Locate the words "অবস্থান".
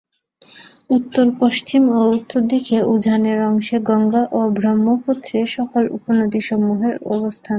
7.09-7.49